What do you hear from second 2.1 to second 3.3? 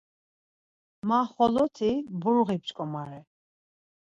burği p̌ç̌ǩomare.